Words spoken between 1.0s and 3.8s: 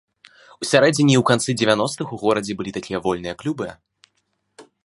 і ў канцы дзевяностых у горадзе былі такія вольныя клубы.